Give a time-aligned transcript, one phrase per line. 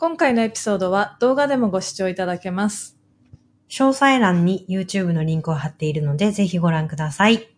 [0.00, 2.96] 今回のエピソードは動画でもご視聴いただけます。
[3.68, 7.50] 詳細欄に YouTube のリンクを貼っているので、ぜひご覧ください。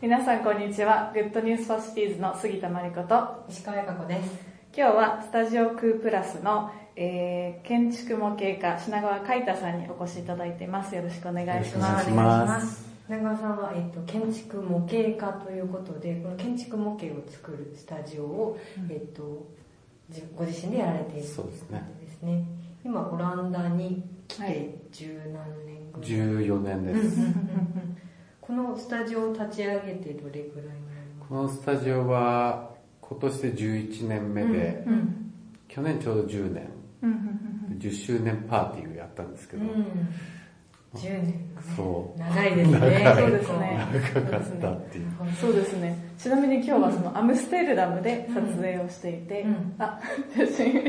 [0.00, 1.10] 皆さんこんにちは。
[1.12, 4.30] Good News for Cities の杉田真理子と、石川由香子です。
[4.72, 10.94] 今日はスタジオクープラスの、えー建築模型家品川海太さんにお越しいただいています。
[10.94, 12.08] よろしくお願いします。
[12.08, 18.58] お願いします品川さんは、えっと、建築模型家ということで、この建築模型を作るスタジオを、
[18.88, 19.59] えっと、じ
[20.36, 22.44] ご自身でやられているそうですねですね。
[22.84, 26.10] 今、オランダに来はいて十何年ぐらい。
[26.10, 27.20] 14年です。
[28.40, 30.80] このスタジオを立ち上げてどれぐらい
[31.28, 35.16] このスタジオは今年で11年目で、うん
[35.68, 36.68] 去年ちょうど10年、
[37.02, 39.86] うんうん10周年パーティーをやったんですけど、うん。
[40.94, 41.34] 10年、
[41.76, 43.14] そう長いですね。
[43.16, 45.06] そうですね長かったっていう。
[45.22, 45.96] うんそうですね。
[46.18, 50.00] ちなみに今日はそのアムステルダムで撮影をしていて、うんあ、
[50.36, 50.82] 写 真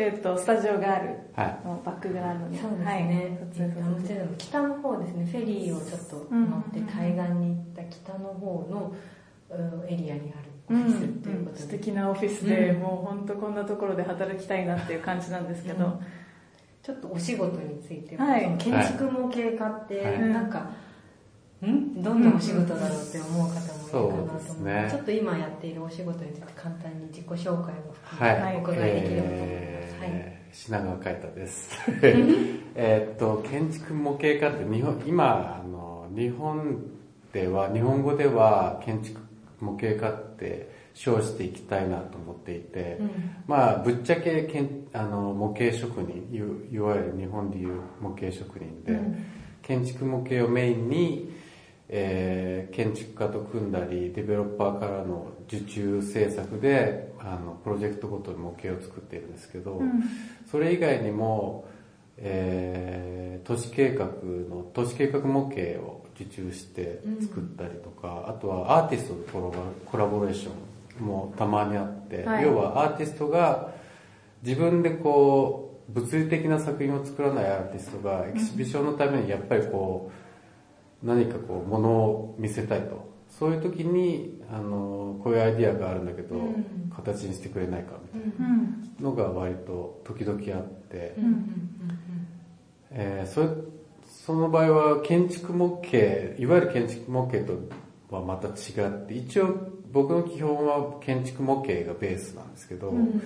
[0.00, 1.58] えっと、スタジオがあるはい。
[1.66, 2.58] のバックグラウンドに。
[2.58, 3.38] そうですはいね。
[3.60, 5.26] アムステルダム北の方ですね。
[5.26, 8.92] フェリーをちょっと乗って対岸に行った北の方の
[9.50, 16.00] うんエリアにあるオうんフィスっていうこと素で、敵なオフィスで、うんもう本当こんなところで働きたいなっていう感じなんですけど、うん
[16.88, 18.56] ちょっとお仕事について、はい。
[18.56, 20.20] 建築模型家ってはい。
[20.20, 20.70] なんか、
[21.66, 22.02] ん？
[22.02, 24.88] どんなお仕事だろうって思う方もいるかなと思うそうですね。
[24.90, 28.42] ちょっと今やっているお仕事について簡単に自己紹介も含はい。
[28.42, 29.34] めてお伺いできればと。
[29.34, 30.00] 思います。
[30.00, 30.10] はい。
[30.12, 31.70] えー品川海太です。
[32.74, 36.84] えーっと、建築模型家って日本、今、あの、日本
[37.34, 39.20] では、日本語では建築
[39.60, 43.10] 模型家って称していきたいなと思っていて、うん。
[43.46, 49.24] まあ、ぶっちゃけけんあの模型職人いわいわゆる日本でいう模型職人で、うん。
[49.62, 51.30] 建築模型をメインに、
[51.88, 59.80] えー建築家と組んだりデベロッパーからの受注制作であのプロジェクトごとに模型を作っているんですけど、
[60.50, 61.66] それ以外にも、
[62.18, 69.54] えー都市計画の都市計画模型を受注して作ったりとか、あとはアーティストと
[69.86, 70.52] コラボレーション
[71.02, 72.44] もたまにあって、はい。
[72.44, 73.70] 要はアーティストが
[74.42, 80.10] 自分でこう物理的な作品を作らないアーティストがエキシビションのためにやっぱりこ
[81.02, 83.08] う何かこう物を見せたいと。
[83.28, 86.92] そういう時にあのこういうアイディアがあるんだけど、うん。
[86.94, 88.82] 形にしてくれないかみたいうん。
[88.98, 91.14] なのが割と時々あって、
[92.90, 93.48] えーそれ
[94.08, 95.96] その場合は建築模型
[96.40, 97.58] いわゆる建築模型と
[98.10, 103.22] はまた違って一応僕の基本は建築模型がベースなんですけど、うん。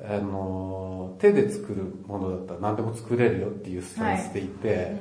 [0.00, 4.96] あの手で作るものだったら何でも作れるよっていうスタンスでいて、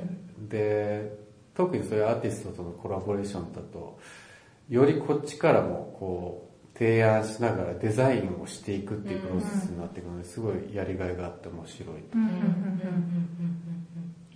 [0.50, 1.16] で
[1.54, 4.00] 特にそういうアーティストとのコラボレーションだと
[4.70, 11.98] よりこっちからもこう提案しながらデザインをしていくっていうプロセスになっていくのですごいやりがいがあって面白い。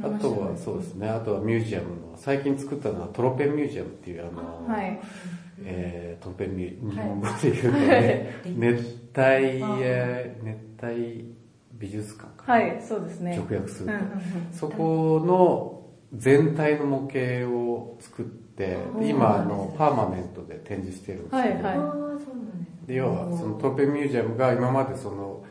[0.03, 1.09] あとはそうですね。
[1.09, 4.99] あとはミュージアムの最近作ったのはトロペンミュージアムっていうあの、はい
[5.63, 9.25] えートロペンミュ日本語で言うとね、熱帯、
[9.81, 10.45] えー。
[10.45, 11.33] 熱帯
[11.73, 13.35] 美術館かな、はい、そうですね。
[13.35, 13.93] 直訳すると、
[14.51, 15.81] そこの
[16.13, 18.77] 全体の模型を作ってで
[19.09, 21.63] 今あのパーマネントで展示してるんですけど、はいはい。
[21.63, 25.43] ああそうなんで要はそのトロペンミュージアムが今までその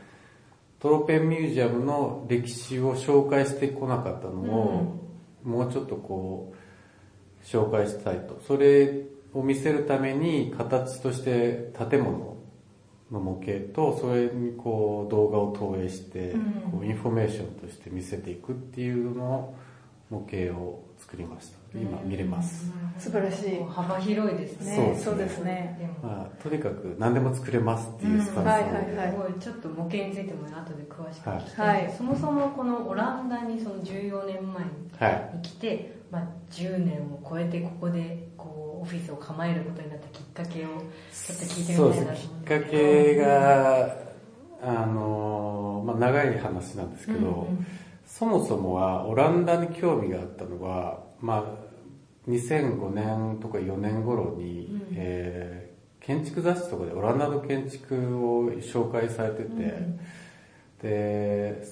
[0.78, 5.00] トロペンミュージアムの歴史を紹介してこなかったのを、
[5.44, 8.40] もうちょっとこう紹介したいと。
[8.46, 9.02] それ
[9.34, 12.36] を見せるために形として建物
[13.10, 16.36] の模型とそれにこう動画を投影して、
[16.70, 19.54] こうインフォメーションとして見せていくっていうのを
[20.10, 21.58] 模型を作りました。
[21.74, 23.64] 今見れます、素晴らしい。
[23.68, 24.76] 幅広いですね。
[24.90, 25.76] ね、そそううですね。
[25.78, 28.46] でもまあ、とにかく何でも作れますっていうスタンスうん。
[28.46, 29.10] はいはいはい。
[29.12, 29.32] すごい。
[29.40, 31.84] ちょっと模型についても後で詳しく聞きたはい。
[31.84, 31.86] い。
[31.86, 35.36] です、そもそもこのオランダにその14年前はい。
[35.36, 42.28] に来て、まあ、10年を超えてここでこうオフィスを構えることになったきっかけをちょっと聞いてみたいなとそうですね。
[42.46, 43.96] きっかけが
[44.62, 47.66] あの、まあ、長い話なんですけど、うんうん。
[48.06, 54.86] そもそもはオランダに興味があったのは、まあ、2005年とか4年頃に、うん。
[54.92, 57.94] えー建築雑誌とかでオランダの建築
[58.26, 60.00] を紹介されてて、うん。
[60.82, 61.62] で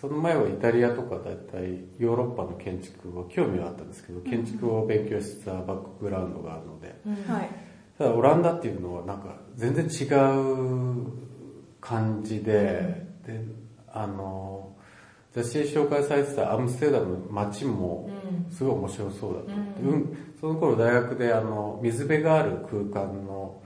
[0.00, 6.94] その前はイタリアとかだいたいヨーロッパの建築は興味はあったんですけど建築を勉強したバックグラウンドがあるので、
[7.26, 7.48] はい。
[7.98, 11.12] ただオランダっていうのはなんか全然違う
[11.80, 13.44] 感じで、で
[13.92, 14.72] あの
[15.32, 18.52] 雑誌で紹介されてたアムステルダムの街もうん。
[18.52, 19.88] すごい面白そうだと思って、うん。
[19.90, 20.34] うん。
[20.40, 23.60] その頃大学であの水辺がある空間の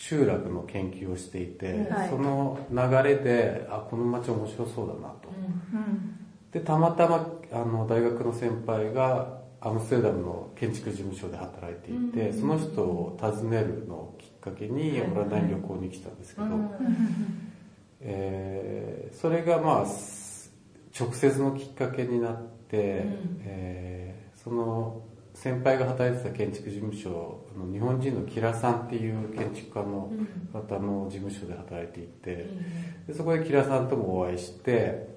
[0.00, 2.08] 集落の研究をしていて、はい。
[2.08, 2.76] その流
[3.06, 6.16] れであこの町面白そうだなと、うん
[6.50, 15.10] でたまたまあの大学の先輩がアムステルダムの建築事務所で働いていて、うんその人を訪ねるのをきっかけにはい。
[15.10, 16.70] オランダに旅行に来たんですけど、うん。
[18.00, 20.50] えーそれがまあす
[20.98, 23.40] 直接のきっかけになって、うん。
[23.44, 25.02] えーその
[25.42, 30.12] 先輩が働いてた建築事務所の日本人のキラさんっていう建築家の
[30.52, 32.50] 方の事務所で働いていて、
[33.06, 35.08] でそこでキラさんともお会いして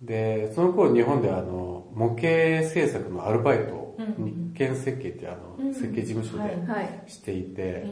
[0.00, 7.02] でその頃日本であの模型制作のアルバイトをうん日建設計ってあのうん設計事務所はいではい。
[7.08, 7.84] していて、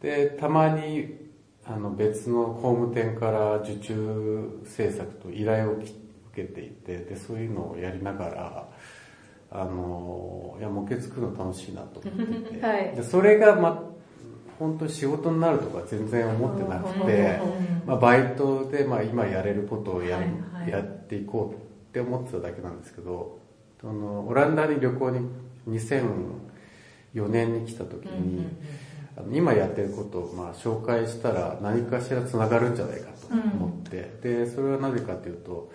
[0.00, 1.12] でたまに
[1.64, 5.92] あの別の工務店から受注制作と依頼をき
[6.32, 8.68] 受けていてでそういうのをやりながら
[9.54, 12.96] あのいや模型作るの楽しいなと思っていて、はい。
[12.96, 13.84] でそれがま
[14.58, 17.40] 本当に仕事になるとか全然思ってなくて、
[17.86, 20.26] まあ、バイトでまあ今やれることをや,、はい
[20.62, 20.70] はい。
[20.70, 23.38] やっていこうって思ってただけなんですけど
[23.80, 25.28] そのオランダに旅行に
[25.68, 28.46] 2004年に来た時に、
[29.32, 35.70] 今やってることをまあ紹介したら何かしらつながるんじゃないかと思って、でそれはなぜかというと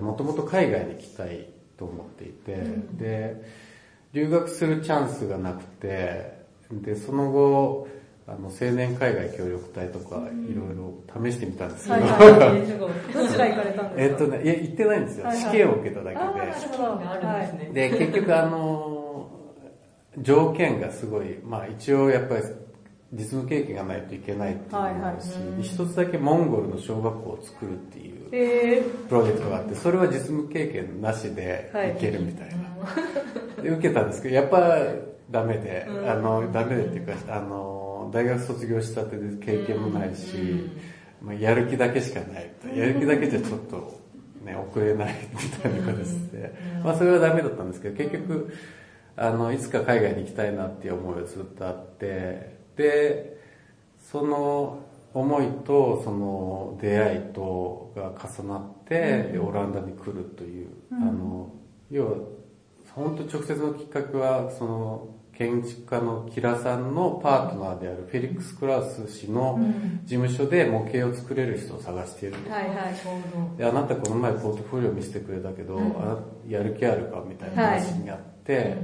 [0.00, 1.48] もともと海外に行きたい
[1.80, 2.56] と思っていて、
[2.92, 3.42] で
[4.12, 6.38] 留学するチャンスがなくて
[6.70, 7.88] でその後
[8.28, 10.94] あの青年海外協力隊とかいろいろ
[11.26, 12.90] 試してみたんですけど、はいはいすごい。
[13.14, 14.10] どちら行かれたんですか？
[14.10, 15.44] えっとねいや行ってないんですよ、はいはい。
[15.44, 16.46] 試験を受けただけで。
[16.46, 16.52] で
[17.46, 17.70] すね。
[17.72, 19.30] で、結局あの、
[20.18, 22.42] 条件がすごい、まあ一応やっぱり
[23.12, 25.30] 実務経験がないといけないっていうのもあるし、
[25.62, 32.00] 一つだけモンゴルの小学校を作るっていうえプロジェクトがあって、それは実務経験なしでい。
[32.00, 32.48] けるみたい
[33.56, 33.62] な。
[33.62, 34.78] で、受けたんですけど、やっぱ
[35.30, 40.70] ダメで、あの、ダメでっていうか、あの、大学卒業したてで経験もないし、
[41.20, 42.50] まあ、やる気だけしかない。
[42.64, 42.86] みたいな。
[42.86, 44.00] やる気だけじゃちょっと、
[44.44, 46.54] ね、遅れないみたいな形で、
[46.84, 48.52] まあそれはダメだったんですけど、結局、
[49.16, 53.40] あの、いつか海外に行きたいなっていう思いがずっとあって、で、
[53.98, 54.80] その
[55.12, 61.52] 思いとその出会いとが重なって、でオランダに来るという、あの、
[61.90, 62.16] 要は、
[62.94, 65.08] 本当直接のきっかけは、その、
[65.40, 69.58] 建築家のキラさんのパートナーであるフェリックス・クラウス氏の
[70.04, 72.50] 事務所で模型を作れる人を探していると。
[72.50, 73.12] はいはいちょ
[73.54, 73.58] う。
[73.58, 78.76] で、あなたこの前ポートフォリオ見せてくれたけど、あなやる気あるかみたいな話になって、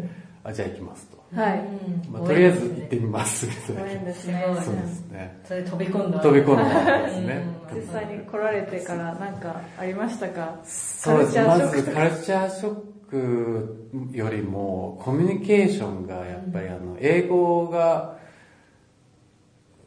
[0.48, 1.40] あ、じゃあ行きますと。
[1.40, 1.58] はい。
[2.06, 3.46] どまあ、とりあえず行ってみます。
[3.72, 4.44] ご縁ですね。
[4.64, 5.40] そうですね。
[5.44, 7.46] それ飛び込んだ飛び込んだんですね。
[7.74, 10.60] 実際に来られてから何かありましたか？
[10.64, 11.38] そうです。
[11.40, 11.82] まカルチャーショック。
[11.82, 12.74] ずカルチャーショッ
[13.10, 18.16] クよりも、コミュニケーションがやっぱりあの、英語が、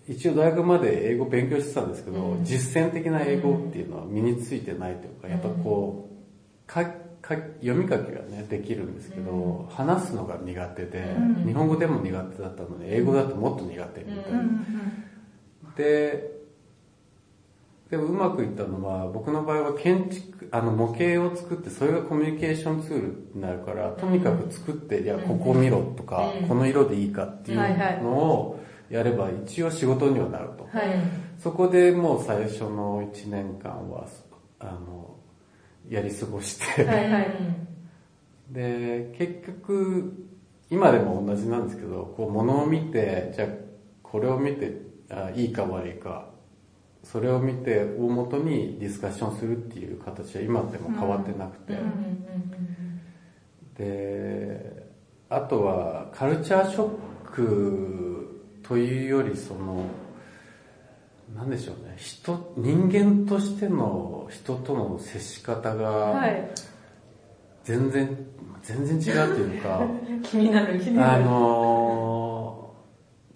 [0.09, 6.09] 一応大学まで英語勉強してたんですけど、実践的な英語っていうのは身についてないというか、やっぱこ
[6.67, 6.71] う、
[7.35, 11.15] 読み書きがね、できるんですけど、話すのが苦手で、
[11.45, 14.43] 日本語でも苦手だったのに、英語だともっと苦手みたいな。
[15.75, 16.39] で、
[17.89, 28.59] でもうまくいったのは、僕の場合は建築、あの模型を作って、それがコミュニケーションツールになるから、とにかく作って、いや、ここ見ろとか、この色でいいかっていうのを
[28.91, 30.67] やれば、一応仕事にはなると。
[30.71, 30.99] はい。
[31.39, 34.05] そこでもう最初の1年間は、
[34.59, 35.15] あの、
[35.89, 37.27] やり過ごして、はいはい。
[38.51, 40.27] で、結局、
[40.69, 43.47] 今でも同じなんですけど、こう、物を見て、じゃあ、
[44.03, 46.29] これを見て、あいいか悪いか、
[47.03, 51.77] それを見て、大元にディスカッションするっていう形は今でも変わってなくて、
[53.77, 54.87] で、
[55.29, 56.89] あとは、カルチャーショッ
[57.31, 59.85] クというより、その、
[61.35, 66.51] なんでしょうね、人、人間としての人との接し方が、はい。
[67.63, 68.17] 全然、
[68.63, 69.87] 全然違うというか、
[70.23, 72.39] 気になるあのー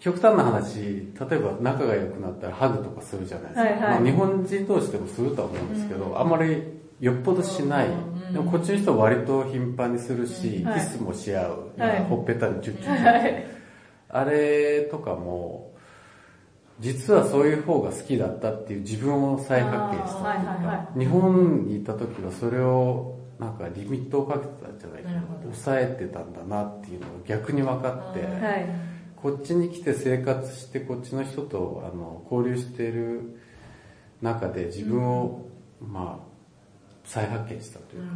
[0.03, 3.61] 極端な話、例えば仲が良くなったらハグとかするじゃないですか。
[3.61, 3.79] はいはい。
[3.81, 6.61] まあ、日本人同士でもするとは思うんですけど、あんまり
[6.99, 7.87] よっぽどしない。
[8.33, 10.79] でもこっちの人は割と頻繁にするし、はい。
[10.79, 11.71] キスもし合う。
[11.77, 12.03] はい。
[12.03, 13.45] ほっぺたにチュッチュッはい
[14.09, 15.72] あれとかも、
[16.79, 25.23] 実はそういう方が好きだったっていう自分を再発見したというか、はいはいは日本にいた時はそれをなんかリミットをかけてたんじゃないかな。
[25.43, 33.39] 抑えてたんだなっていうのが逆に分かって、はいこっちに来て生活してこっちの人とあの交流している
[34.21, 35.47] 中で自分を、
[35.79, 36.33] まあ
[37.05, 38.07] 再発見したというか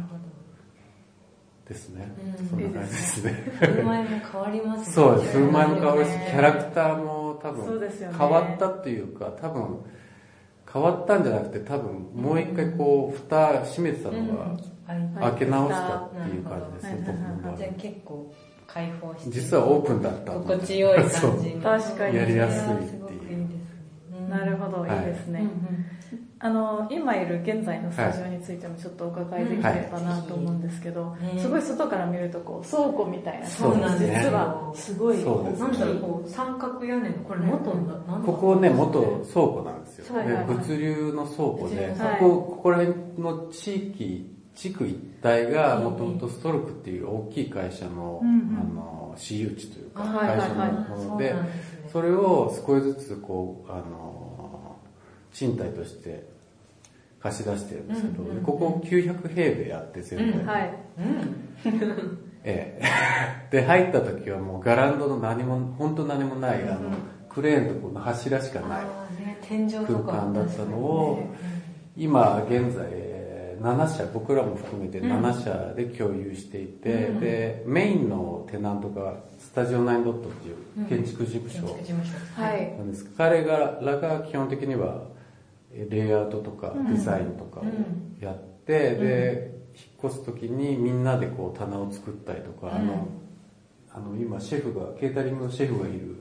[1.66, 3.32] ですね、うんそんな感じですね。
[3.58, 5.32] 振る舞いも変わりますそうです。
[5.32, 8.16] 振る舞いも変わるし、ねキャラクターも多分そうですよね。
[8.18, 9.78] 変わったっていうか多分
[10.70, 17.56] 変わったんじゃなくて多分もう一回こう蓋閉めてたのがはい開け直したっていう感じですね、はい僕の場合。
[17.56, 18.34] じゃあ結構
[18.66, 19.30] 開放して。
[19.30, 20.32] 実はオープンだった。
[20.32, 21.08] 心地よい感
[21.42, 22.16] じ確かに。
[22.16, 24.28] やりやすいすっていう。
[24.28, 25.40] なるほど、はいいいですね。
[25.40, 25.97] うん
[26.40, 34.20] あの、今いる現在のスタジオについてもちょっとお伺いできればなと思うんですけど、はいすごい外から見るとこう倉庫みたいなそうですね。
[34.22, 35.22] 実はすごい。
[35.22, 38.26] そうですなんだろうこう三角屋根のこれ元ななんだ。
[38.26, 39.00] ここね元
[39.32, 40.46] 倉庫なんですよ、はいはいはい。
[40.46, 48.58] で物流の倉庫で、はいそこここら辺の地域地区一帯がもともとストルクっていう大きい会社の,、うんうん。
[48.60, 50.48] あの私有地というかあはいはいはい。
[50.48, 51.34] 会社のもので
[51.92, 54.27] それを少しずつこうあの
[55.38, 56.26] 賃貸として
[57.20, 58.40] 貸し出してるんですけど、うんうんうん。
[58.40, 60.74] でここ900平米あって全部、うんはい。
[60.98, 62.18] うん。
[62.44, 62.82] ええ。
[63.50, 66.90] で、入った時はもうガランドの何も、本当何もない、あの、
[67.28, 68.86] クレーンとこの柱しかない
[69.86, 71.28] 空間だったのを、
[71.96, 73.18] 今現在、えー
[73.60, 82.04] 7社、僕らも含めて7社で共有していて、うんで、メインのテナントがスタジオナインドットっていう建築事務所建築事務
[82.36, 82.42] 所。
[82.42, 82.78] はい。
[82.78, 83.04] なんです。
[83.16, 85.17] 彼らが基本的にはえー
[85.72, 87.64] レイアウトとかデザインとかを
[88.20, 93.08] やって、で引っ越す時にみんなでこう棚を作ったりとか、あの
[93.90, 96.16] あの今シェフがケータリングのシェフがいる。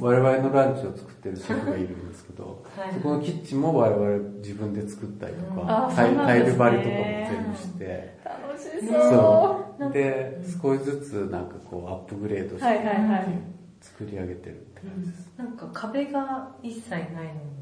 [0.00, 2.92] 我々のランチを作ってるシェフがいるんですけどはい。
[2.92, 8.18] そこのキッチンも我々自分で作ったりとうんか、あタイル張りとかも全部して。
[8.22, 9.92] 楽しねそう。
[9.92, 13.58] で少しずつなんかこうアップグレードして。
[13.80, 17.10] 作り上げてるって感じです、なんか壁が一切ない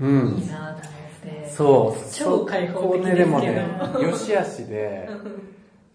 [0.00, 0.32] うん。
[0.32, 2.14] のいいなと思って、そう。
[2.14, 3.68] 超開放的ですけどでもね、
[4.02, 5.08] 良し悪しで、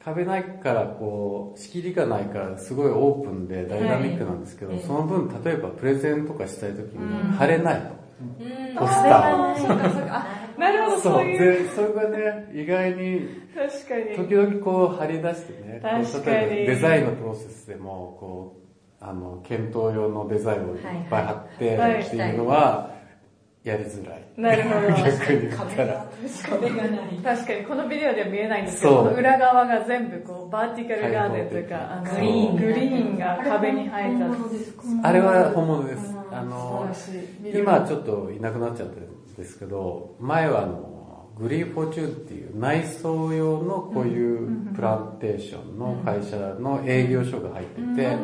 [0.03, 7.88] 壁ないからこう、仕切りがないからすごいオープンでダイナミックなんですけど、はいその分、例えばプレゼンとかしたい時うんに貼れないと。
[7.88, 8.01] うん
[8.75, 10.07] ポスターあそうかそうか。
[10.09, 11.63] あ、なるほど、そういう。
[11.63, 14.15] で、それがね、意外に、確かに。
[14.15, 18.61] 時々こう貼り出してね、確かに例えばデザインのプロセスでも、こう、
[19.03, 22.91] あの、検討用のデザインをいっぱい貼ってっていうのは、
[23.63, 24.24] やりづらい。
[24.38, 24.88] なるほど。
[25.03, 25.51] 逆に
[27.24, 27.63] 確かに。
[27.63, 35.08] このビデオでは見えないんですけど、裏側が全部こう vertical garden というか、あのグリーングリーンが壁に生えた。
[35.08, 36.12] あれは本物です。
[36.12, 36.36] うん。
[36.36, 36.89] あの、
[37.53, 48.18] 今ちょっといなくなっちゃってるんですけど、前はあの、 Green Fortune っていう内装用のこういうプランテーションの会社の営業所が入ってて、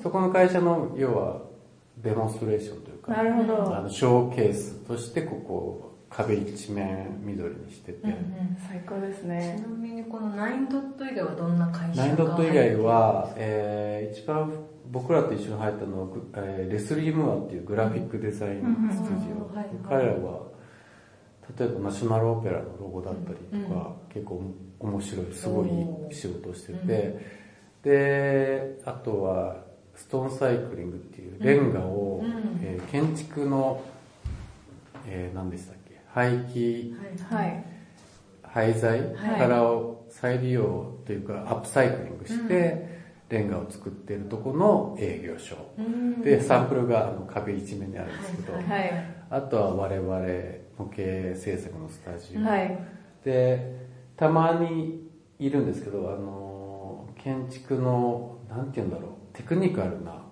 [0.00, 1.42] そこの会社の要は
[1.98, 3.76] デモンストレーションというか、なるほど。
[3.76, 7.98] あのショーケースとしてここ壁一面緑にしてて、
[8.68, 9.60] 最高ですちね。
[9.60, 14.52] なみにこのナインドット以外はどんな会社がナインドット以外は、えー一番
[14.92, 18.60] 僕らと一緒に入ったのは、グえーレスリー・ムーアっていうグラフィックデザイン
[18.92, 20.46] スタジオ、うんはい彼らは
[21.58, 24.42] 例えばナショナルオペラのロゴだったりとか、結構
[24.80, 25.70] 面白いすごいい
[26.10, 27.18] い仕事をしてて、
[27.82, 29.65] であとは
[29.96, 32.60] ストーンサイクリングっていうレンガを、うん。
[32.62, 33.82] えー建築の、
[35.06, 36.00] えー何でしたっけ？
[36.12, 36.94] 廃棄
[37.28, 37.44] はい。
[37.44, 37.64] はい。
[38.42, 39.38] 廃材はい。
[39.40, 42.96] からを再利用というかアップサイクリングして、
[43.28, 46.22] レンガを作っているところの営業所、うん。
[46.22, 48.64] でサンプルがあの壁一面にあるんですけど、はい。
[48.64, 48.92] はい。
[49.30, 50.08] あとは我々
[50.78, 52.78] 模型制作のスタジオ、はい。
[53.24, 53.86] で
[54.16, 55.06] たまに
[55.38, 60.22] いるんですけどあの建築のなんて言うんだろうテクニカルな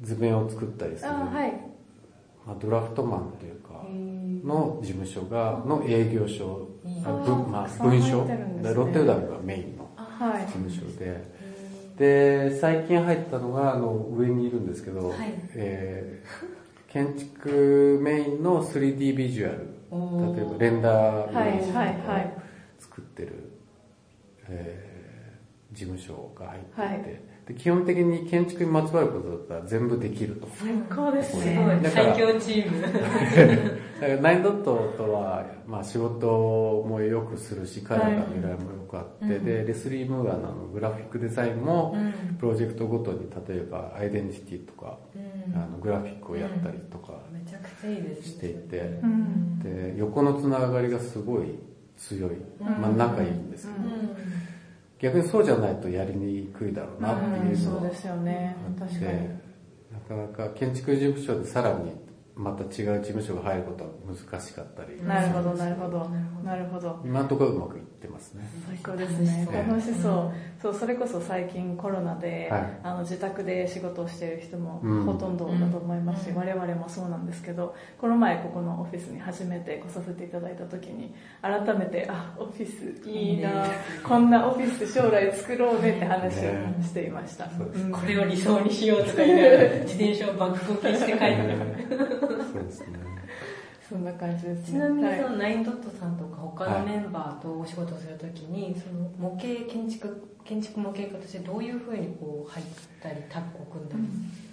[0.00, 1.10] 図面を作ったりする。
[1.10, 3.84] まあ、ドラフトマンというか
[4.44, 8.20] の事務所がの営業所文まあ、文書？
[8.20, 10.46] ロッテルダムがメインのはい。
[10.46, 10.52] 事。
[10.52, 11.22] 務所で。
[11.98, 15.34] で最近入ったのがあの上にいるんですけど、はい。
[15.54, 19.58] えー建築メインの 3D ビジュアル
[20.34, 21.86] 例えばレンダーメージとかを
[22.80, 23.52] 作ってる、
[24.48, 30.48] えー事務所が入っていて、はいで基本的に建築にまつわることだったら全部できると。
[30.54, 31.80] 最高ですすごね。
[31.82, 32.82] い最強チーム。
[34.00, 39.44] だからナインドットとは、まあ、仕事もよくするし彼らの依頼もよくあって、うん。
[39.44, 42.36] でレスリー・ムーアのあのグラフィックデザインも、うん。
[42.36, 45.54] プロジェクトごとに例えばアイデンティティとか、うん。
[45.56, 48.22] あのグラフィックをやったりとかめちゃくちゃいいですね。
[48.22, 49.58] していて、うん。
[49.58, 51.58] で横のつながりがすごい
[51.96, 52.30] 強い、
[52.60, 53.90] まあ、仲いいんですけど、うん
[55.00, 58.54] 逆にそうじゃないとやりにくいだろうなっていうのはそうですよね。
[58.78, 59.28] 確かに。
[59.90, 61.92] なかなか建築事務所でさらに
[62.34, 65.02] また違う事務所が入ることは難しかったり。
[65.02, 66.10] なるほどなるほど。
[66.44, 67.00] なるほど。
[67.04, 68.48] 今のところうまくいってますね。
[68.66, 69.46] 最高ですね。
[69.52, 70.32] 楽楽しそう。
[70.60, 72.80] そうそれこそ最近コロナで、はい。
[72.82, 75.04] あの自宅で仕事をしている人もうん。
[75.04, 76.36] ほとんどだと思いますし、うん。
[76.36, 83.70] 我々もそうなんですけどこの前ここのオフィスに初めて来させていただいた時に改めてあオフィスいいな、ね。
[84.02, 86.80] こんなオフィス将来作ろうねって話をね。
[86.82, 87.92] していました、そうん。
[87.92, 92.00] これを理想にしようとか言いながら自転車をバックコピーして書いてた
[92.52, 93.19] そうですね
[93.90, 94.78] そんな感じですね。
[94.78, 95.20] ちなみにはい。
[95.20, 102.66] そのナインドットさんとか他のメンバーとお仕事をするときに、その模型建築建築模型家としてどういうふうにこう入っ
[103.02, 104.02] たりタッグを組んだり、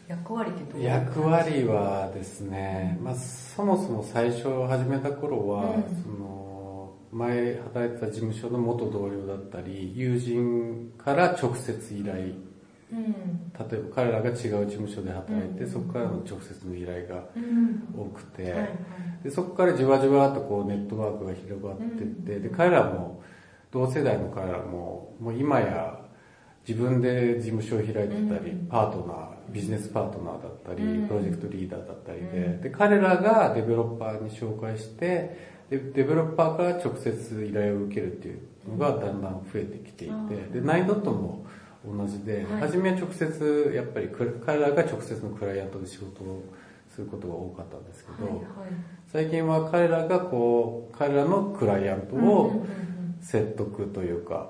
[0.07, 6.03] 役割ってどういう役割はですね、まあ、そもそも最初始めた頃は、うん。
[6.03, 12.33] その前働いてた事務所の元同僚だったり友人から直接依頼
[12.91, 13.51] うん。
[13.69, 15.69] 例えば彼らが違う事務所で働いて、うん。
[15.71, 18.69] そこからの直接の依頼がうん多くて、はいはい。
[19.23, 23.21] でそこからじわじわとこうネットワークが広がっていって、で彼らも
[23.71, 25.99] 同世代の彼らももう今や
[26.67, 28.09] 自分で事務所を開いてた
[28.43, 28.67] り、うん。
[28.67, 31.07] パートナービジネスパートナーだったり、うん。
[31.07, 32.61] プロジェクトリーダーだったりで,、うん。
[32.61, 38.39] で彼らがデベロッパーに紹介してでデベロッパーから直接依頼を受けるっていう
[38.69, 41.45] のがだんだん増えてきていて、うんでナインドットも
[41.95, 42.61] 同じで、はい。
[42.61, 46.43] 初めは直接やっぱりク彼らが直接のクライアントで仕事を
[46.93, 48.45] することが多かったんですけど、はいはい。
[49.11, 52.65] 最近は彼らがこう彼らのクライアントを
[53.21, 54.49] 説得というか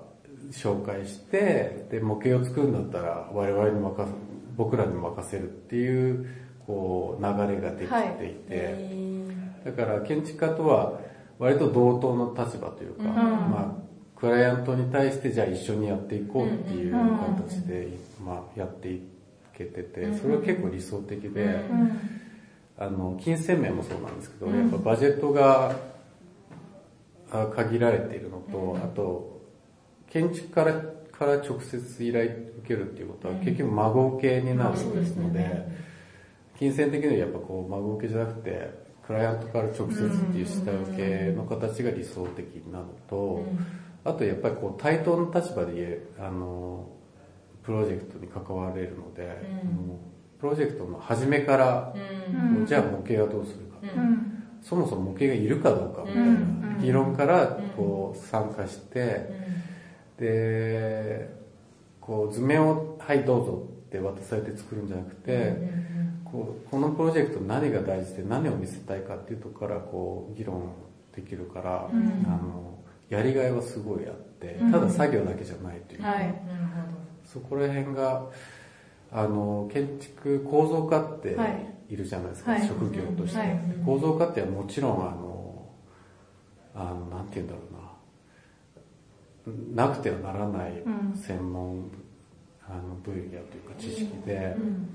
[0.51, 4.13] 紹介してで模型を作るんだったら我々に任せ
[4.55, 6.27] 僕らに任せるっていう
[6.65, 9.27] こう流れができていて、へ
[9.65, 10.99] だから建築家とは
[11.39, 13.13] 割と同等の立場というか、うん。
[13.13, 13.86] まあ、
[14.19, 17.87] クライアントに対してじゃあ一緒にやっていこうっていう形で、
[18.25, 19.01] まあ、やってい
[19.55, 21.59] けててそれは結構理想的で。
[22.79, 24.59] あの金銭面もそうなんですけど、うん。
[24.59, 25.75] やっぱバジェットが
[27.31, 28.83] あ限られているのと、うん。
[28.83, 29.41] あと
[30.09, 30.73] 建築から
[31.11, 32.25] から直接依頼
[32.59, 33.39] 受けるっていうことはうん。
[33.39, 35.87] 結局孫系になるあそうですので,、ね
[36.59, 38.71] 金銭的にはやっぱこう孫受けじゃなくて
[39.05, 43.45] クライアントから直接っていう下請けの形が理想的なのと、
[44.07, 46.87] あとやっぱりこう対等の立場であの
[47.63, 49.29] プロジェクトに関われるので、
[50.39, 51.93] プロジェクトの初めから
[52.65, 53.77] じゃあ模型はどうするか、
[54.61, 56.61] そもそも模型がいるかどうかみたいうん。
[56.61, 59.29] な議論からこう参加して、
[60.17, 61.29] で
[61.99, 65.57] こう図面を「はいどうぞ」って渡されて作るんじゃなくて、
[66.23, 70.71] こうこのプロジェクト何が大事で何を見せたいかっていうところからこう議論
[71.13, 72.25] できるから、うん。
[72.25, 72.76] あの
[73.09, 74.71] やりがいはすごいあってうん。
[74.71, 76.01] ただ作業だけじゃないという。
[76.01, 76.19] か、はい。
[76.19, 76.33] なる
[77.23, 78.25] そこら辺が
[79.11, 81.73] あの建築構造家ってはい。
[81.89, 82.67] いるじゃないですか、はい。
[82.67, 83.59] 職業として、はい。
[83.85, 85.69] 構造家ってはもちろんあの
[86.75, 87.73] あのなんて言うんだろう
[89.77, 89.87] な。
[89.87, 91.17] なくてはならないうん。
[91.17, 91.89] 専門、
[92.67, 94.55] あの分野というか知識で。
[94.57, 94.89] うん。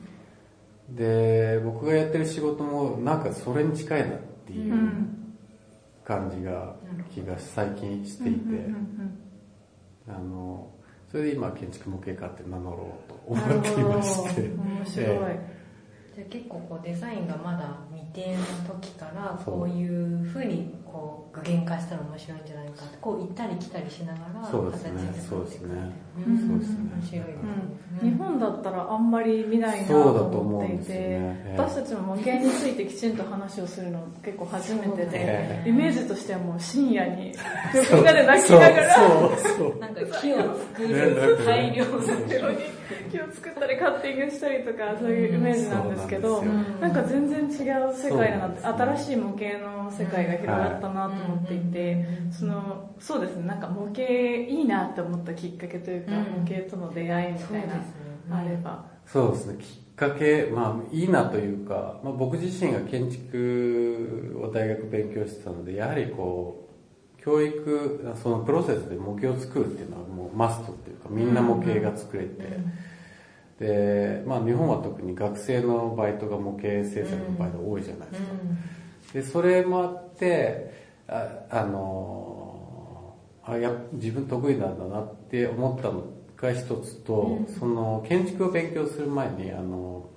[0.91, 5.22] で僕がやってる仕事もなんかそれに近いなっていううん
[6.05, 6.75] 感じが
[7.13, 8.41] 気が最近していて、
[10.09, 10.71] あの
[11.11, 14.43] それで今建築模型家って名乗ろうとうん思っていまして。
[14.43, 15.53] 面白い、え
[16.15, 20.75] じゃあ結構こうデザインがまだ未定の時からこういうふうに
[21.73, 24.91] 化したら面白いんじゃないかこう行ったり来たりしながらそうですね。
[25.13, 25.93] 形そうですね
[26.27, 26.31] う。
[26.31, 26.93] んそうですね。
[26.93, 27.53] 面白いですね。
[28.03, 28.11] うん。
[28.11, 31.57] 日本だったらあんまり見ないなと思思っていて、ええ。
[31.57, 37.33] 私たちも模型についてきちんと話をするの結構初めてで、えイメージとしてはもう深夜に
[37.93, 38.99] みんなで泣きながら。
[39.81, 40.37] なんか木を
[40.75, 42.01] 作ねる大量の
[43.11, 56.19] 木を作ったりカッティングしたりとかそういうイメージなんですけど、そうなんなんか全然違う世界だなって、新しい模型の世界が広がったなと思っていて、そのそうですねなんか模型いいなって思ったきっかけというか、うん。
[56.19, 59.57] 模型との出会いみたいな、あれば、そうですね。
[59.63, 66.69] きっかけまあいいなというか、まあ、僕自身が建築を大学勉強してたのでやはりこ
[67.19, 72.59] う教育そのプロセスで模型を作るっていうのはもうマストっていうかみんな模型が作れて、
[73.61, 78.29] で、まあ、日本は特に学生のバイトが模型制作のバイトが多いじゃないですか、
[79.15, 80.82] でそれもあって
[81.13, 86.05] ああのあや自分得意なんだなって思ったの
[86.37, 90.09] が一つと、その建築を勉強する前にあの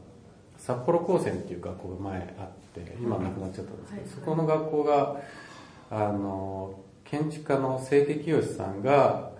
[0.57, 5.17] 札幌高専っていう学校が前あって今なくなっちゃったんですけど、はいそこの学校が
[5.91, 9.31] あの建築家の清家清さんが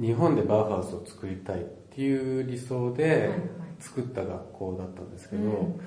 [0.00, 3.30] 日本でバウハウスを作りたいっていう理想で
[3.78, 5.80] 作った学校だったんですけど、うん。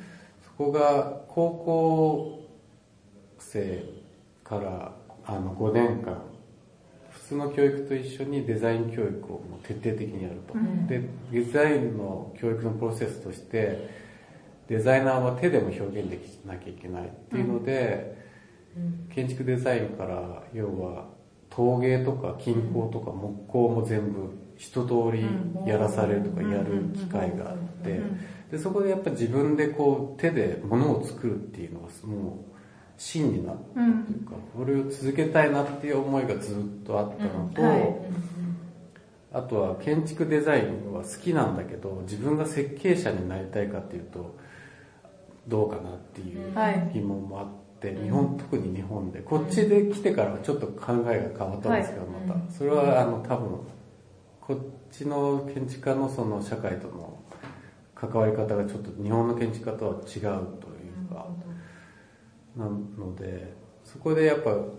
[0.43, 2.49] そこが高校
[3.39, 3.83] 生
[4.45, 4.93] から
[5.25, 6.21] あの5年間
[7.09, 10.87] 普通の教育と一緒にデザイン教育を徹底的にやると、うん。
[10.87, 13.89] でデザインの教育のプロセスとして
[14.67, 18.15] デザイナーは手でも表現できなきゃいけないっていうので、
[19.13, 21.07] 建築デザインから要は
[21.49, 25.25] 陶芸とか金工とか木工も全部一通り
[25.69, 28.01] やらされるとかやる機会があって。
[28.51, 32.54] でそこでやっぱ自分でこう手で物を作るっていうのはもう
[32.97, 37.95] 芯になったというか、これを続けたいなっていう思いがずっとあったのと、うんはい。
[39.33, 44.33] あとは建築デザインは好きなんだけど自分が設計者になりたいかっていうと
[45.47, 46.91] どうかなっていうはい。
[46.93, 47.47] 疑問もあっ
[47.81, 49.19] て、日本特に日本で。
[49.19, 52.27] こっちで来てからはちょっと考えが変わったんですけど、はい。
[52.27, 52.51] また。
[52.51, 53.59] それはあの多分
[54.41, 54.57] こっ
[54.91, 57.19] ちの建築家のその社会との
[57.93, 61.27] 関わり方がちょっと日本の建築家とは違うというか、
[62.55, 64.71] なのでそこでやっぱ好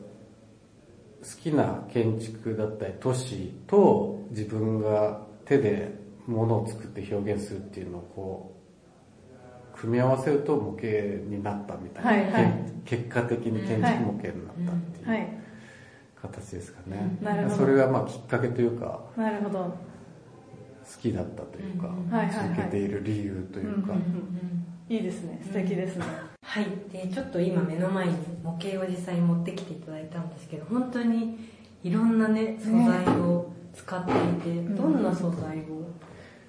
[1.43, 5.95] きな建築だったり都市と自分が手で
[6.27, 8.53] 物を作って表現するっていうのをこ
[9.75, 10.87] う組み合わせると模型
[11.29, 12.73] になったみたいな、はいはい。
[12.85, 15.29] け結果的に建築模型になったっていうはい。
[16.23, 17.57] 形ですかね、なるほど。
[17.57, 19.59] それがまあきっかけというかなるほど。
[19.59, 19.77] 好
[21.01, 22.49] きだったというか、うんはいはいはい。
[22.49, 23.93] 続けている理由というか、
[24.89, 25.41] いいですね。
[25.45, 26.05] 素敵ですね
[26.47, 26.67] はい。
[26.93, 31.39] でちょっと今目の前に模型を実際に持ってきていただいたんですけど本当に
[31.83, 34.75] いろんなね素材を使っていて、ん。
[34.75, 35.91] どんな素材を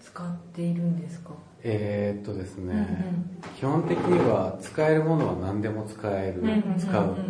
[0.02, 1.32] 使っているんですか、
[1.64, 3.42] えーっとですね、うんうん。
[3.58, 6.80] 基本的には使えるものは何でも使える、うんうんうんうん。
[6.80, 7.22] 使うと。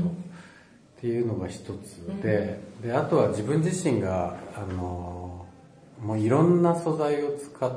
[0.98, 1.70] っていうのが一つ
[2.24, 5.46] で,、であとは自分自身があの
[6.02, 7.72] もういろんな素材を使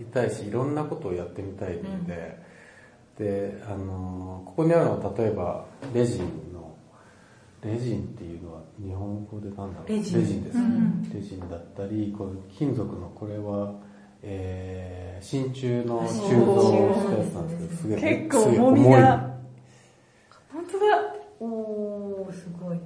[0.00, 2.38] いたいしいろんなことをやってみたいので、
[3.22, 6.76] であのここにあるのは例えばレジンの
[7.62, 10.44] レジンっていうのは日本語でなんだろうレジン。
[10.44, 10.64] ですね、
[11.14, 13.74] レジンだったりこの金属のこれは
[14.24, 19.32] えー、真鍮の鋳造をしたやつなんですけどすげえ結構重みが。
[20.52, 20.86] 本当だ。
[21.40, 22.78] おーすごい。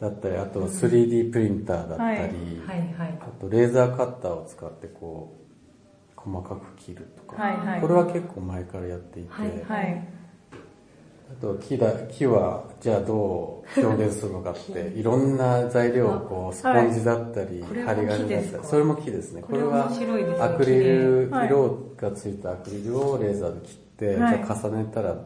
[0.00, 3.18] だったりあと 3D プリンターだったり、はいはいはい。
[3.20, 5.43] あとレーザーカッターを使ってこう
[6.24, 7.80] 細かく切るとか、はいはい。
[7.80, 10.08] これは結構前からやっていて、はいはい。
[11.30, 19.42] あと木だ木はじゃあどう表現するのかって いろんな材料をこうスポンジだったり、これも針金だったりそれも木ですね。
[19.42, 19.90] これは
[20.40, 21.46] アクリルはい。
[21.46, 24.44] 色がついたアクリルをレーザーで切って、はい。
[24.44, 25.16] じゃあ重ねたら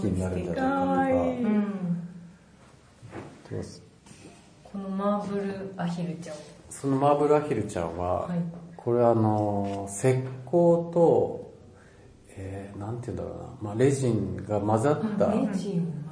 [0.00, 0.84] 木になるんじゃないかか。
[0.86, 1.12] わい。
[1.12, 1.62] いうん
[3.48, 3.62] とか
[4.64, 6.36] このマーブルアヒルちゃん。
[6.70, 10.08] そのマーブルアヒルちゃんは、はいこれあの石
[10.46, 11.54] 膏と、
[12.30, 15.32] えー、なんて言うんだろうな、まあ、レジンが混ざった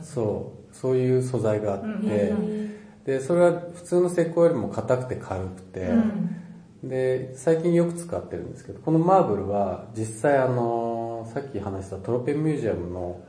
[0.02, 2.70] そうそういう素材があって、うん
[3.04, 5.88] でそれは普通の石膏よりも硬くて軽くて、
[6.84, 13.20] で最近よく使ってるんですけどこのマーブルは実際あのさっき話したトロペンミュージアムの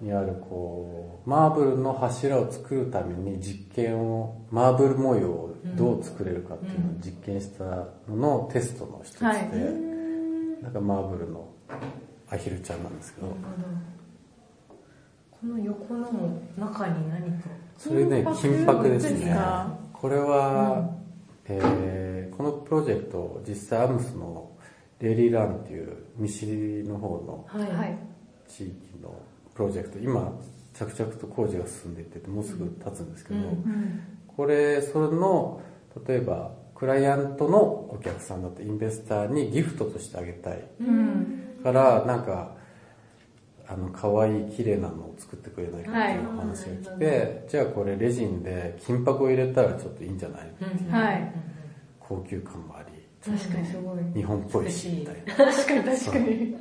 [0.00, 7.64] にあるこうマーブルの柱を作るために実験をマーブル模様をどう作れるかっていうのを実験した
[8.08, 9.48] ののテストの一つで、はい。
[10.62, 11.48] なんかマーブルの
[12.30, 13.28] アヒルちゃんなんですけど
[15.30, 17.48] この横のも中に何か。
[17.78, 19.34] それね金金箔ですね
[19.92, 20.90] これは、
[21.46, 24.50] えーこのプロジェクト実際アムスの
[24.98, 26.46] レイリーランっていう西
[26.88, 27.70] の方のはい。
[27.70, 27.98] はい
[28.48, 29.14] 地域の
[29.54, 29.98] プロジェクト。
[29.98, 30.32] 今
[30.72, 34.02] 着々と工事が進んでいっててもうすぐ経つんですけど、うんうん
[34.40, 35.60] これそれの
[36.08, 40.64] 例えばクライアントのお客さんだってインベスターにギフトとしてあげたい。
[40.80, 41.60] うん。
[41.62, 42.52] からなんか
[43.68, 50.50] あの可愛い綺麗なのを作ってくれないかっていうお話が来て、じゃあこれレジンで金箔を入れたらちょっといいんじゃない？
[50.86, 50.90] うん。
[50.90, 51.32] はい。
[52.00, 53.98] 高級感もあり確かにすごい。
[54.14, 55.52] 日本っぽいしみたいな。
[55.52, 56.56] 確かに確かに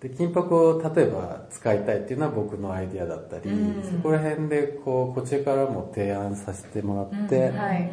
[0.00, 3.84] で金箔を例えば使いたいっていうのは僕のアイディアだったり、うん。
[3.84, 7.58] そこら辺でこうこちらからも提案させてもらって、うん。
[7.58, 7.92] はい。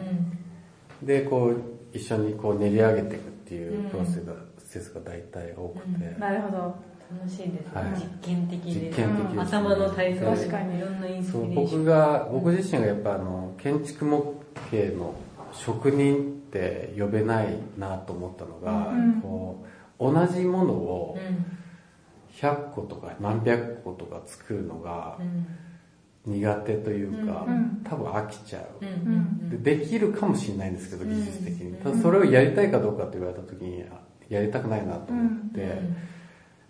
[1.04, 6.58] でこう一緒にこう練り上げていくっていうプロセスが,、大体多くて、なるほど。
[7.10, 7.92] 楽しいですね、はい。
[7.96, 8.90] 実験的で。
[8.90, 9.42] 実験的ですね。
[9.42, 10.26] 頭の体操。
[10.26, 11.84] 確かにいろんなインスピレーション。
[11.84, 14.34] 僕が僕自身がやっぱあの建築模
[14.72, 15.14] 型の
[15.52, 16.20] 職人っ
[16.52, 19.22] て呼べないなと思ったのが、うん。
[19.22, 19.66] こ
[20.00, 21.58] う同じものをうん
[22.40, 25.48] 100個とか何百個とか作るのがうん。
[26.28, 28.92] 苦手というか、うん多分飽きちゃう、うんう
[29.56, 31.10] んでできるかもしれないんですけどうん。
[31.10, 35.82] 技術的に、ただそれをやりたいかどうかって言われた時にあやりたくないなと思って、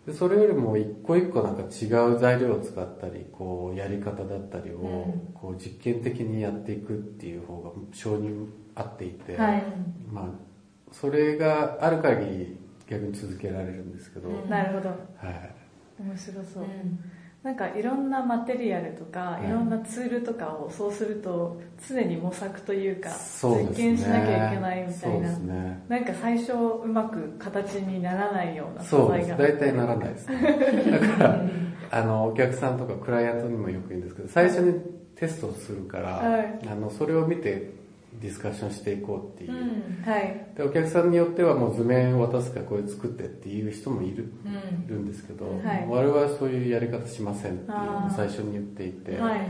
[0.05, 5.33] でそれよりも一個一個なんか違う材料を使ったりこうやり方だったりをうん。
[5.33, 9.63] こう実験的にやっていくっていう方が性に合っていて、はい。
[10.11, 10.25] まあ
[10.91, 14.49] それがある限り逆に続けられるんですけど、うん。
[14.49, 14.89] なるほど。
[14.89, 14.95] は
[15.31, 15.56] い
[15.99, 16.99] 面白そう、うん
[17.47, 19.47] なんかいろんなマテリアルとか、はい。
[19.47, 23.69] い、ろんなツールとかをそうすると常に模索というかそうですね。
[23.69, 25.39] 実験しなきゃいけないみたいな。
[25.39, 25.83] ね。
[25.87, 29.29] なんか最初うまく形にならないようなそうです。
[29.29, 30.91] 素材が大体ならないですね。
[30.91, 31.41] だから
[31.91, 34.81] あのお客さんとかクライアントにもよく言うんですけど最初に
[35.15, 36.59] テストをするから、はい。
[36.69, 37.76] あのそれを見て
[38.19, 40.47] ディスカッションしていこうっていう、うんはい。
[40.55, 44.85] でお客さんによってはもう図面を渡すからこれ作ってっていう人もいる,、うん。
[44.85, 45.85] いるんですけど、はい。
[45.87, 49.47] 我々はそういうやり方しませんっていうのを最初に言っていて、はい。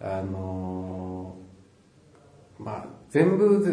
[0.00, 3.64] あのーまあ全部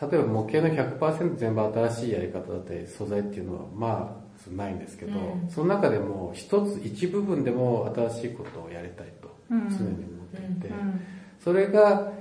[0.00, 5.50] 例えば模型の100%全部新しいやり方だったり素材っていうのはまあないんですけど、うん。
[5.50, 9.68] その中でも一つ一部分でも新しいことをやりたいとうん。
[9.68, 11.00] 常に思っていて、うん。
[11.40, 12.12] それが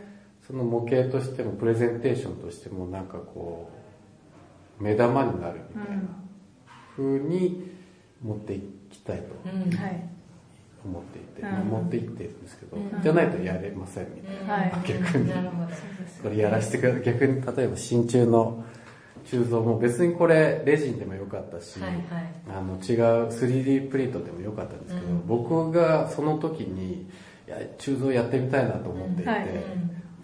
[0.48, 3.70] その模型としてもプレゼンテーションとしてもなんかこ
[4.80, 6.04] う目玉になるみたいな
[6.96, 7.70] 風に
[8.24, 9.24] 持っていきたいと
[10.86, 13.02] 思っていて、うんまあ持っていってるんですけど、うん。
[13.02, 14.54] じゃないとやれませんみたいな。
[14.54, 14.72] はい。
[14.88, 15.32] 逆に。
[16.24, 17.04] これやらせてください。
[17.04, 18.64] 逆に例えば真鍮の
[19.26, 22.02] 鋳造も別にこれレジンでもよかったし、はいはい。
[22.50, 25.28] あの違う 3D プリントでもよかったんですけど、うん。
[25.28, 27.02] 僕がその時に
[27.48, 29.48] いや鋳造やってみたいなと思っていて、はい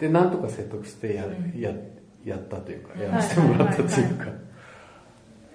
[0.04, 1.58] でなんとか説得してや,、うん。
[1.58, 1.70] や
[2.24, 4.26] やったというかうんやらせてもらったというか、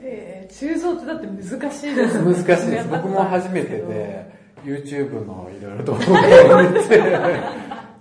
[0.02, 2.88] えー、鋳造ってだって難しいです難しいです。
[2.88, 7.02] 僕も初めてで YouTube のいろいろ動画を見て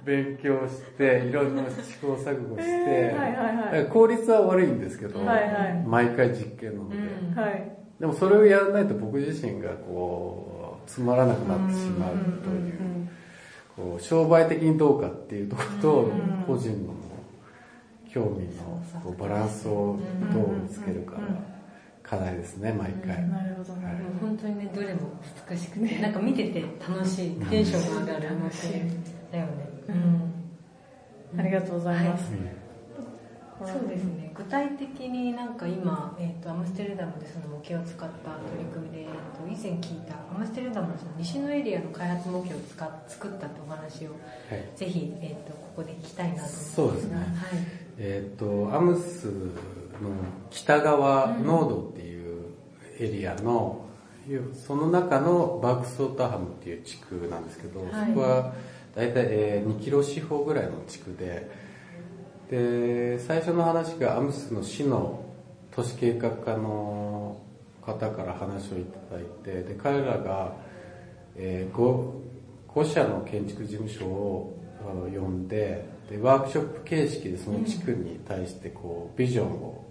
[0.05, 5.83] 勉強していろんな試行錯誤して、えーはいはい効率は悪いんですけど、はいはい。
[5.87, 7.73] 毎回実験なので、うんはい。
[8.01, 13.09] でもそれをやらないと僕自身がこうつまらなくなってしまうという
[13.79, 16.45] こう商売的にどうかっていうところとうん。
[16.49, 16.95] 個人の
[18.11, 19.99] 興味のこうバランスを
[20.33, 21.19] どう見つけるかが
[22.03, 25.01] 課題ですね毎回、なるほどなるほ本当にねどれも
[25.51, 28.71] 美しくてなんか見てて楽しいテンションが上がる楽しい。
[29.31, 29.69] だよね
[31.37, 32.31] どありがとうございます、
[33.67, 34.33] そうですね。
[34.35, 44.17] 具体的になんか今、えー、とアムステルダムでその模型を使った取り組みで、えー、と以前聞いたアムステルダムのその西のエリアの開発模型を使っ作ったってお話をは
[44.57, 44.79] い。
[44.79, 46.75] ぜひ、えー、とここで聞きたいなと思います。
[46.75, 47.17] そうですね。
[47.17, 47.27] はい。
[47.99, 49.33] えっ、とアムスの
[50.51, 52.45] 北側ノードっていう
[53.01, 53.85] エリアの、
[54.55, 58.07] その中のバークスオーターハムっていう地区なんですけど、はい。
[58.07, 58.53] そこは
[58.95, 61.68] 大体、えー2キロ四方ぐらいの地区で
[62.51, 65.25] で最初の話がアムスの市の
[65.71, 67.41] 都市計画課の
[67.83, 70.53] 方から話をいただいてで彼らが、
[71.37, 72.13] え 5,
[72.69, 74.59] 5社の建築事務所を
[75.13, 79.85] 呼んででワークショップ形式でその地区に対してこうビジョンを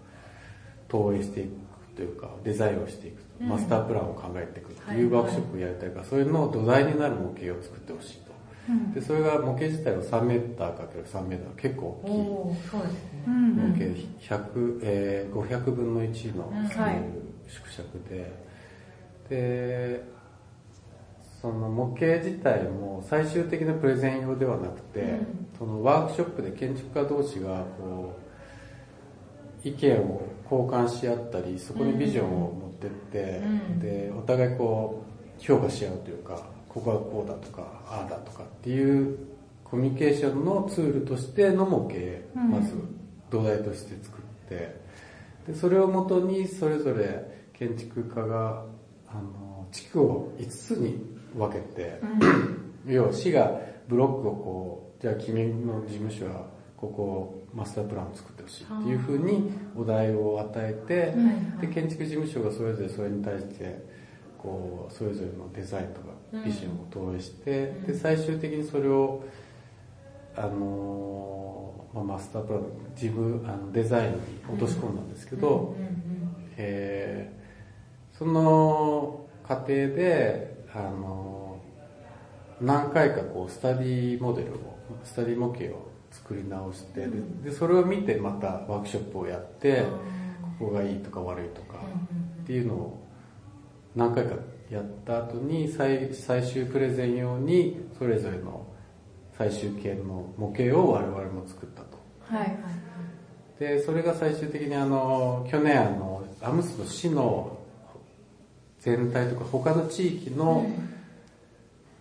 [0.87, 1.49] 投影していく
[1.95, 8.26] というかデザインをしていくと、マスタープランを考えていくっていうワークショップをやりたいから、それの土台になる模型を作ってほしい
[8.93, 12.69] と、でそれが模型自体は 3m×3m 結構大きい。
[12.69, 13.23] そうですね。
[13.27, 13.55] うんうん。
[13.55, 13.85] 模型
[14.19, 17.03] 100、えー500分の1のうんスケール
[17.47, 18.33] 縮尺で、
[19.29, 20.03] で
[21.41, 25.47] その模型自体も最終的なプレゼン用ではなくて、うん。
[25.57, 28.19] そのワークショップで建築家同士がこ
[29.63, 33.79] う意見を交換し合ったりそこにビジョンを持ってって、うん。
[33.79, 35.03] でお互いこ
[35.39, 39.17] う評価し合うというかここはこうだとかああだとかっていう
[39.63, 41.97] コミュニケーションのツールとしての模型、
[42.35, 42.51] うん。
[42.51, 42.73] まず
[43.31, 44.79] 土台として作って
[45.47, 48.63] でそれをもとにそれぞれ建築家が
[49.07, 50.97] あの地区を5つに
[51.35, 51.99] 分けて、
[52.85, 56.45] 要は市がブロックをこうじゃあ君の事務所は
[56.77, 63.83] ここをマスタープランを作ってほしいっていうふうにお題を与えて、うんで建築事務所がそれぞれそれに対して
[64.37, 69.23] こうそれぞれのデザインとかビジョンを投影して、で最終的にそれを
[70.35, 72.63] あのーまあ、マスタープラン
[73.01, 74.17] 自分あのデザインに
[74.49, 75.75] 落とし込んだんですけど、
[76.57, 77.37] えー
[78.17, 81.61] その過程で、あの
[82.59, 84.57] 何回かこうスタディモデルを
[85.03, 87.09] スタディ模型を作り直して、で
[87.43, 89.83] でそれを見てまたワークショップをやって、
[90.59, 91.77] ここがいいとか悪いとか
[92.41, 93.07] っていうのを
[93.95, 94.35] 何回か
[94.69, 98.65] やった後に最最終プレゼン用にそれぞれの
[99.37, 101.97] 最終形の模型を我々も作ったと。
[102.21, 102.57] はい
[103.59, 107.57] でそれが最終的にあの去年あのアムスの市の
[108.79, 110.69] 全体とか他の地域の、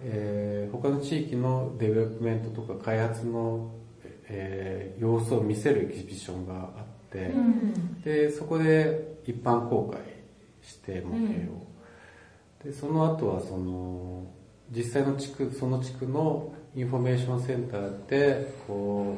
[0.02, 3.70] えー他の地域のデベロップメントとか開発の、
[4.28, 7.32] えー様子を見せるエキシビションがあって、
[8.04, 10.00] でそこで一般公開
[10.62, 11.65] して模型を、
[12.66, 14.26] でその後はその
[14.72, 19.16] 実際の地区その地区のインフォメーションセンターでこ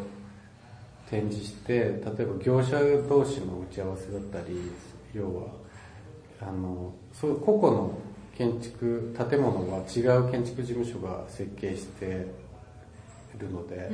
[1.07, 1.93] う展示して例え
[2.27, 4.71] ば業者同士の打ち合わせだったり
[5.15, 5.47] 要は
[6.43, 7.99] あのそう個々の
[8.37, 12.27] 建築建物は違う建築事務所が設計して
[13.37, 13.91] るので、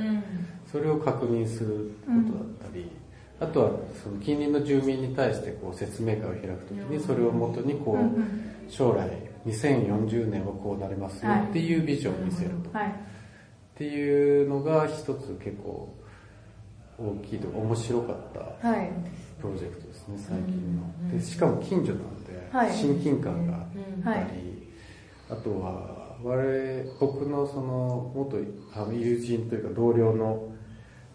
[0.71, 2.91] それを確認することだったり、
[3.39, 3.71] あとは
[4.03, 9.09] その近隣の住民に対してこう説明会を開くときにそれをもとにこう将来
[9.45, 12.87] 2040年はこうなりますよっていうビジョンを見せると、はい。
[12.87, 12.91] っ
[13.77, 15.93] ていうのが一つ結構
[16.97, 18.17] 大きいと面白かっ
[18.61, 18.91] たはい。
[19.41, 21.19] プロジェクトですね最近の。
[21.19, 22.73] でしかも近所なんではい。
[22.73, 24.55] 親近感があったり、はい
[25.27, 30.49] あとは我々僕のその元友人というか同僚の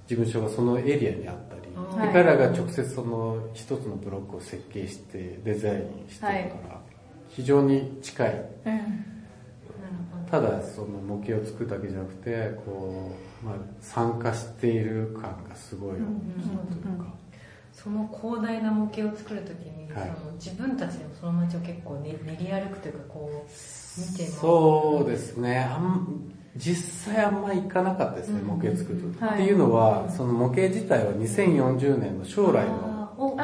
[0.06, 6.79] 事務所がそのエリアにあったり、はいで彼らが直接その一つのブロックを設計してデザインしてるから、
[7.30, 8.44] 非常に近い。
[8.66, 9.10] うん。
[10.30, 13.12] ただその模型を作るだけじゃなくてこ
[13.42, 16.02] う、まあ、参加している感がすごい大きい
[16.82, 17.06] というか、
[17.72, 20.12] その広大な模型を作るときに、はい。
[20.20, 25.58] その自分たちでもその街を結構ね練り歩くというかこう見てもそうですね。
[25.58, 29.34] あん実際あんま行かなかったですね、うん模型作ると、はい。
[29.34, 32.89] っていうのはその模型自体は2040年の将来の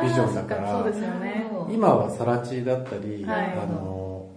[0.02, 0.84] ビジョンだから。
[1.70, 3.52] 今は更地だったり、はい。
[3.52, 4.28] あの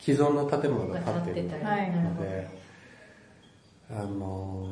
[0.00, 2.48] 既存の建物が建ってるので、
[3.90, 4.66] あの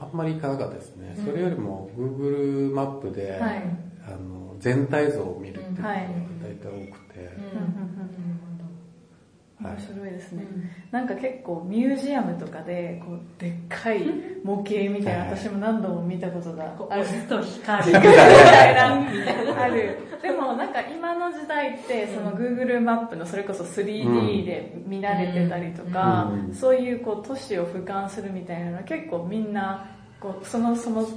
[0.00, 3.62] あんまり行かなかったですね、それよりも Google マップで、はい。
[4.06, 6.08] あの全体像を見るっていうのがはい。
[6.42, 7.30] 大体多くて、
[9.88, 10.44] 面はい白いですね。
[10.90, 14.04] なんか結構ミュージアムとかで、こう、でっかい
[14.44, 17.04] 模型みたいな、はい私も何度も見たことがある。
[17.28, 17.98] と光る。
[17.98, 19.62] みたいな。
[19.62, 19.96] ある。
[20.22, 26.54] でもなんか今の時代って、その Google マップのそれこそ 3D で見られてたりとか、うん。
[26.54, 29.86] そういうこう都市を俯瞰するみたいなのは結構みんな、
[30.20, 31.08] こうそのその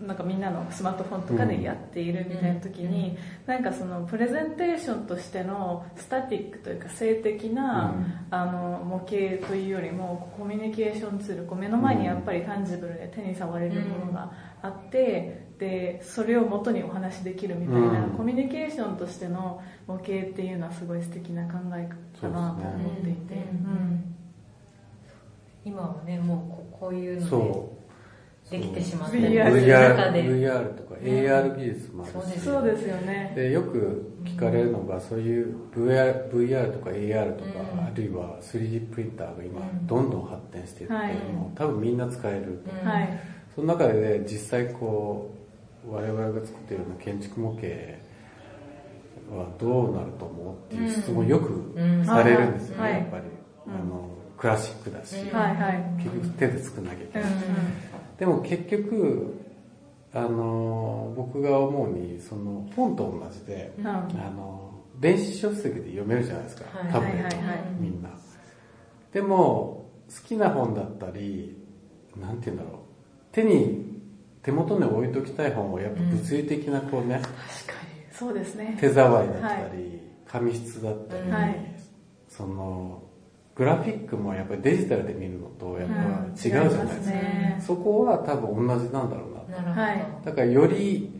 [0.00, 8.12] なんかみんなのスマートフォンとかでやっているみたいな時に、なんかそのプレゼンテーションとしてのスタティックというか性的な、うん。
[8.30, 18.10] あの模型というよりもコミュニケーションツールこう目の前にやっぱりタンジブルで手に触れるものがあって、でそれを元にお話しできるみたいな、うん。
[18.12, 21.88] コミュニケーションとしての模型っていうのはすごい素敵な考え
[22.20, 24.12] かなと思っていて、ね。
[25.64, 27.81] 今はねもうここういうので
[28.52, 30.22] できてしまったそうり VR する中で。
[30.24, 33.32] VR とか AR 技術もあるし、そうですそうですよね。
[33.34, 37.84] でよく聞かれるのがそういう VR, VR とか AR とか、うん。
[37.86, 39.86] あるいは 3D プリンターが今うん。
[39.86, 41.14] どんどん発展していって、はい。
[41.32, 42.88] もう多分みんな使えると、うん。
[42.88, 43.18] はい
[43.54, 45.34] その中で実際こ
[45.86, 47.66] う我々が作っているような建築模型
[49.36, 52.04] はどうなると思うっていう質問よくうん。
[52.04, 53.24] されるんですよね、はいやっぱり、
[53.66, 54.08] あの
[54.42, 55.38] クラシックだし、うん。
[55.38, 56.02] はいはい。
[56.02, 57.32] 結局手で作んなきゃいけうんない、
[58.18, 59.40] でも結局
[60.12, 63.86] あの僕が思うにその本と同じで、うん。
[63.86, 63.98] うんあ
[64.30, 64.68] の
[65.00, 67.36] 電子書籍で読めるじゃないですか、はいタブレットはい。
[67.36, 68.10] はいはいみんな。
[69.12, 71.56] でも好きな本だったり
[72.16, 72.82] なんて言うんだろう。
[73.30, 73.92] 手に
[74.42, 77.38] 手元に置いときたい本はやっぱ物理的なこうね、確かに。
[78.12, 78.76] そうですね。
[78.80, 81.74] 手触りだったり、紙質だったり、はい。
[82.28, 83.02] その
[83.54, 87.62] グラフィックもやっぱりデジタルで見るのとやっぱうん違うじゃないですか、すね。
[87.66, 89.62] そこは多分同じなんだろうな。
[89.74, 91.10] なだからより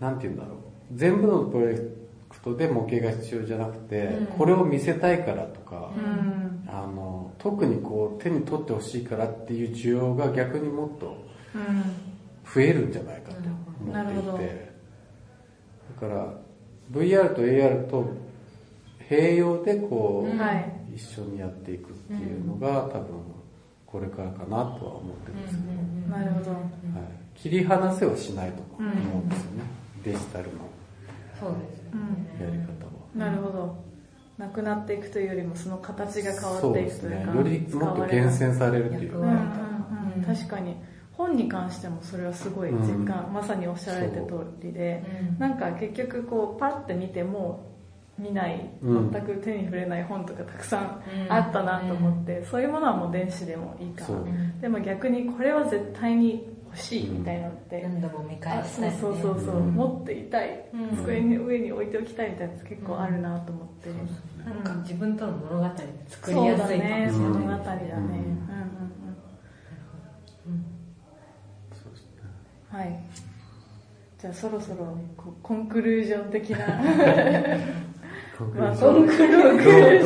[0.00, 0.56] なんて言うんだろう。
[0.92, 1.90] 全部のプロジェ
[2.28, 4.26] クトで模型が必要じゃなくて、うん。
[4.26, 6.68] これを見せたいからとか、うん。
[6.68, 11.82] あの特にこう手に取ってほしいからっていう需要が逆にもっとうん。
[12.52, 13.38] 増えるんじゃないかと
[13.80, 14.72] 思っていて。
[16.00, 16.34] だから
[16.90, 18.06] VR と AR と
[19.08, 23.18] 併用でこう、はい一緒にやっていくっていうのが多分
[23.86, 26.50] これからかなとは思ってるんですけど、なるほど。
[26.52, 26.60] はい、
[27.34, 29.64] 切り離せはしないと思うんですよね、
[30.04, 30.60] デジタルの。
[31.38, 31.90] そうですね、
[32.40, 32.92] やり方は。
[33.14, 33.92] なるほど。
[34.38, 37.36] なくなっていくというよりもその形が変わっていくというかね。
[37.36, 40.76] よりもっと厳選されるっていううんうん確かに。
[41.12, 45.36] 本に関してもそれはすごい実感、まさにおっしゃられた通りで、う。
[45.36, 47.71] んなんか結局こうパッて見ても
[48.18, 49.10] 見ないうん。
[49.10, 51.32] 全く手に触れない本とかたくさんうん。
[51.32, 54.16] あったなと思って、そういうものはもう電子でもいいかそう。
[54.16, 54.22] な
[54.60, 59.74] でも逆にこれは絶対に欲しいみたいなのって、何度も見返あそうしたい、ね、そうそうそう、うん。
[59.74, 60.96] 持っていたい、うん。
[60.96, 63.90] 机に上に置いておきたいみたいなやつ結構あるなと思って、
[64.44, 68.00] なんか自分との物語で作りそうやすいかもしれだね物語だね、うん。
[68.00, 68.12] うん
[70.46, 70.64] うん
[71.72, 72.22] そうですね。
[72.72, 72.98] うんはい。
[74.20, 76.80] じゃあそろそろこコンクルージョン的な
[78.40, 79.18] まあコンクル。
[79.18, 80.00] ー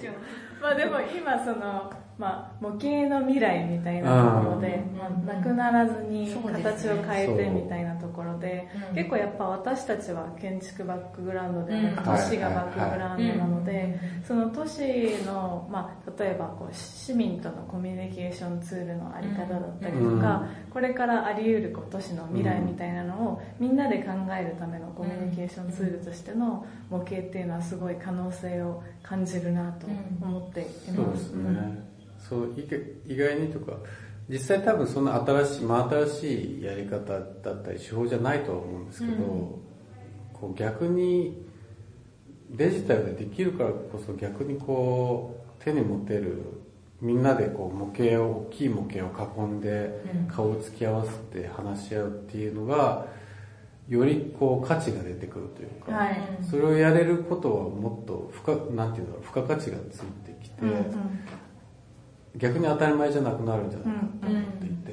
[0.00, 0.14] ジョン
[0.60, 4.96] まあ でも今その、まあ、模型の未来みたいなところで、うん。
[4.96, 8.92] まあ、なくならずに形を変えてみたいなところで、う。
[8.92, 14.22] ん結構やっぱ私たちは建築バックグラウンドでは都市がバックグラウンドなので、うん。
[14.22, 14.80] その都市
[15.26, 29.88] の、まあ、例えばこう市民とのコミュニケーションツールのあり方だったりとか、これからあり得るこう都市の未来みたいなのをみんなで考えるためのコミュニケーションツールとしての模型っていうのはすごい可能性を感じるなと
[30.20, 31.04] 思っていま。
[31.04, 31.84] そうですすね、
[32.28, 32.54] そう
[33.06, 33.78] 意外にとか
[34.28, 39.24] 実際多分そんな新しい真新しいやり方だったり手法じゃないとは思うんですけど、
[40.32, 41.44] こう逆に
[42.50, 46.42] デジタルでできるからこそ逆にこう手に持てる
[47.00, 50.26] みんなでこう模型を大きい模型を囲んでうん。
[50.28, 53.06] 顔を突き合わせて話し合うっていうのが
[53.88, 56.16] よりこう価値が出てくるというか、はい。
[56.48, 60.76] それをやれることはもっと付加なんていうんだろう付加価値がついてきて、うんうん
[62.36, 64.92] 逆に当たり前じゃなくなるんじゃないかと思っていて、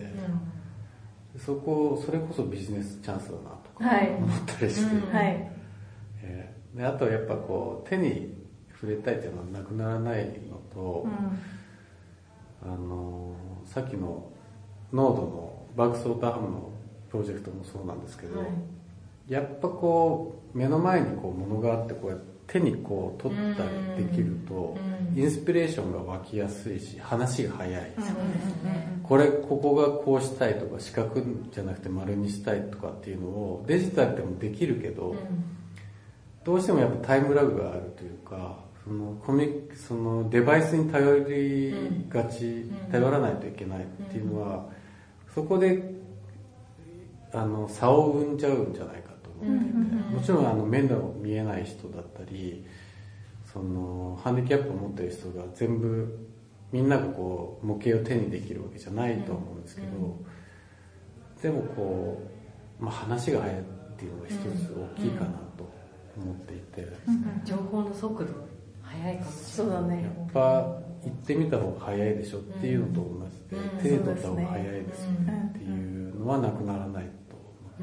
[1.35, 4.15] うそこそれこそビジネスチャンスだなとかはい。
[4.15, 5.13] 思ったりして、うん。
[5.13, 5.51] はい。
[6.23, 8.31] えーであとはやっぱこう手に
[8.73, 11.11] 触れたいっていうのはなくならないのと、うん。
[12.71, 14.31] あのーさっきの
[14.91, 16.69] ノードのバークスオーターハムの
[17.09, 18.49] プロジェクトもそうなんですけど、はい。
[19.27, 23.63] やっぱこう目の前にこうものがあってこうやって手にこう取った
[23.97, 24.75] りできると、
[25.13, 25.19] うん。
[25.21, 27.91] インスピレーションが湧きやすいし話が早い、
[29.03, 31.21] これここがこうしたいとか四角
[31.51, 35.15] じゃなくて丸にしたいとかっていうのをデジタルでもできるけど、
[36.43, 41.73] どうしてもやっぱタイムラグがあるというかそのコミそのデバイスに頼り
[42.09, 42.71] がち、ん。
[42.91, 44.69] 頼らないといけないっていうのは、
[45.33, 45.83] そこで
[47.33, 50.15] あの差を生んじゃうんじゃないかと思っていて、うん。
[50.15, 52.65] もちろんあの目の見えない人だったり
[53.51, 56.27] そのハンディキャップを持ってる人が全部
[56.71, 59.87] みんながこう模型を手にできるわけじゃないとは思うんですけど、
[61.41, 62.21] でもこ
[62.79, 63.63] う、まあ、話が早いっ
[63.97, 65.67] ていうのが一つ大きいかなと
[66.15, 66.87] 思っていて、
[67.43, 68.33] 情報の速度
[68.83, 69.45] 速いかもしれない。
[69.45, 70.03] そうだね。
[70.03, 70.39] やっぱ
[71.03, 73.79] 行ってみた方が早いでしょっていうのと同じで、うん。
[73.81, 77.09] 手に取った方が早いですよねっていうのはなくならない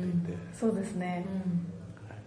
[0.00, 1.26] っていて、そうですね。
[2.08, 2.18] はい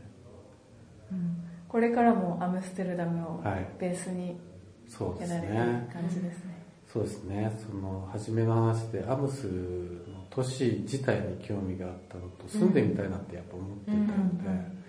[1.11, 1.43] うん。
[1.67, 3.67] これからもアムステルダムをはい。
[3.80, 4.39] ベースに
[4.88, 6.65] そうですやられるね感じですね。
[6.91, 7.51] そうですね。
[7.70, 14.84] その初めの話でアムスの都市自体に興味があったのと住んでみたいなってやっぱ思っていたので、うん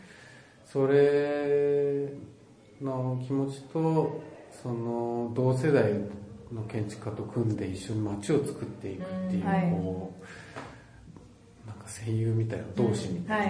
[0.73, 2.13] それ
[2.81, 4.23] の気持ちと
[4.63, 5.93] その同世代
[6.53, 9.49] の建築家と組んで一緒に街を作っていくっていう、うん。
[9.49, 10.11] はい
[11.91, 13.49] こうなんか戦友みたいな同志みたいはい。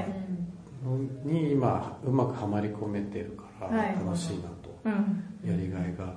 [0.83, 3.95] なのに今うまくはまり込めてるからはい。
[3.95, 5.51] 楽しいなと、うん。
[5.51, 6.15] やりがいが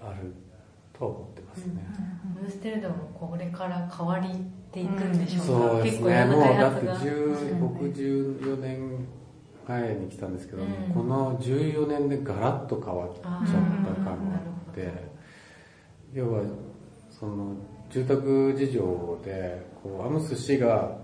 [0.00, 0.34] ある
[0.92, 1.86] とは思ってますね。
[2.40, 4.32] ムーステルダムもこれから変わりっ
[4.72, 6.24] ていくんでしょうか、そうですね。
[6.24, 9.06] もうだって開発が10僕14年
[9.68, 10.92] 前に来たんですけども、うん。
[10.92, 14.38] この14年でガラッと変わっちゃった感があ
[14.72, 14.92] って、
[16.12, 16.42] 要は
[17.10, 17.54] その
[17.90, 20.96] 住宅事情でこうアムス市が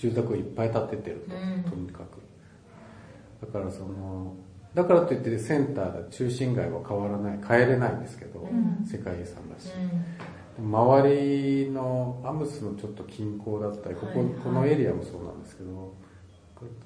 [0.00, 1.70] 住宅をいっぱい建ててると、うん。
[1.70, 3.46] とにかく。
[3.46, 4.34] だからその
[4.74, 8.86] だからといってセンターだ中心街は変わらない変えれないんですけど、ん。
[8.86, 9.68] 世界遺産だし。
[10.58, 11.14] う周
[11.64, 14.34] りのアムスのちょっと近郊だったりここ,、はいはい。
[14.42, 15.94] このエリアもそうなんですけど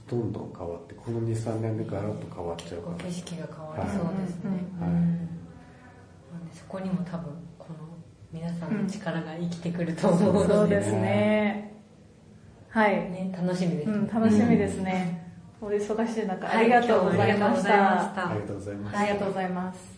[0.09, 4.51] どんどん変わってこの23年でガラッと変わっちゃうかん、ら景色が変わりそうですね、
[4.81, 4.91] はい。
[4.91, 4.99] うん。
[6.33, 7.79] なんでそこにも多分この
[8.33, 11.74] 皆さんの力が生きてくると思うので、そうですね。
[12.75, 12.93] はい。
[13.11, 15.23] ね、楽しみです、うん、楽しみですね。
[15.61, 18.03] お忙しい中、はいありがとうございまし今日もありがとうございまた。
[18.03, 19.94] したありがとうございますありがとうございます。